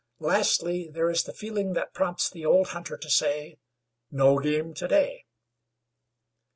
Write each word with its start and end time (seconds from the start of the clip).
Lastly, 0.19 0.89
there 0.91 1.11
is 1.11 1.25
the 1.25 1.31
feeling 1.31 1.73
that 1.73 1.93
prompts 1.93 2.27
the 2.27 2.43
old 2.43 2.69
hunter 2.69 2.97
to 2.97 3.07
say: 3.07 3.59
"No 4.09 4.39
game 4.39 4.73
to 4.73 4.87
day." 4.87 5.27